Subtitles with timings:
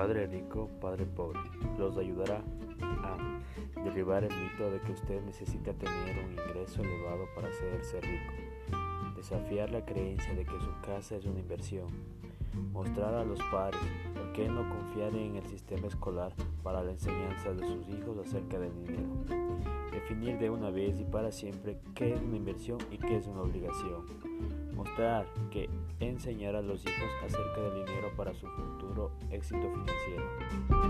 [0.00, 1.38] Padre rico, Padre pobre,
[1.76, 2.42] los ayudará
[3.04, 3.18] a
[3.84, 8.32] derribar el mito de que usted necesita tener un ingreso elevado para hacerse rico,
[9.20, 11.88] desafiar la creencia de que su casa es una inversión,
[12.72, 13.78] mostrar a los padres
[14.14, 18.58] por qué no confiar en el sistema escolar para la enseñanza de sus hijos acerca
[18.58, 19.08] del dinero,
[19.92, 23.42] definir de una vez y para siempre qué es una inversión y qué es una
[23.42, 24.06] obligación,
[24.74, 25.68] mostrar que
[26.00, 30.89] enseñar a los hijos acerca del dinero para su futuro éxito financiero.